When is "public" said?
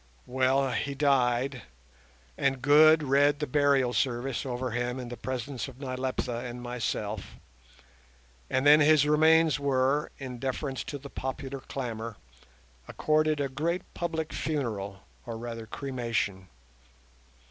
13.93-14.33